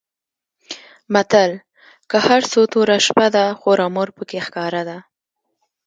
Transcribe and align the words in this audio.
متل؛ 1.13 1.51
که 2.09 2.17
هر 2.27 2.41
څو 2.51 2.61
توره 2.71 2.97
شپه 3.07 3.27
ده؛ 3.35 3.45
خور 3.59 3.77
او 3.83 3.89
مور 3.95 4.09
په 4.17 4.23
کې 4.29 4.39
ښکاره 4.45 4.81
ده. 4.89 4.97